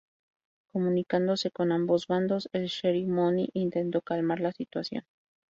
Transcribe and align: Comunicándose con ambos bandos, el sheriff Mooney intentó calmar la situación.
Comunicándose 0.71 1.51
con 1.51 1.71
ambos 1.71 2.07
bandos, 2.07 2.49
el 2.53 2.65
sheriff 2.65 3.07
Mooney 3.07 3.51
intentó 3.53 4.01
calmar 4.01 4.39
la 4.39 4.51
situación. 4.51 5.03